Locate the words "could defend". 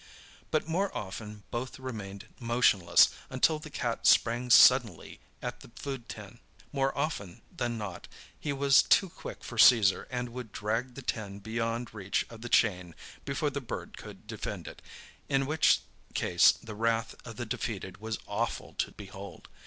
13.95-14.67